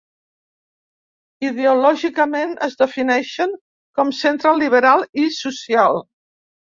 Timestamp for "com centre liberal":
4.01-5.05